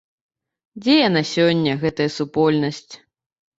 Дзе 0.85 0.95
яна 1.07 1.21
сёння, 1.33 1.77
гэтая 1.85 2.09
супольнасць? 2.17 2.83